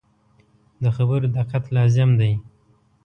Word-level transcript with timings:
د 0.83 0.85
خبرو 0.95 1.27
دقت 1.37 1.63
لازم 1.75 2.09
دی. 2.19 2.31